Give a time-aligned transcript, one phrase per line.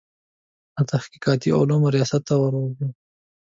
[0.75, 2.87] د تحقیقاتي علومو ریاست ته ورغلو.